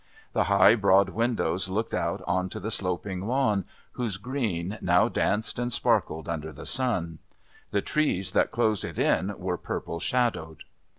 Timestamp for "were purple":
9.37-9.99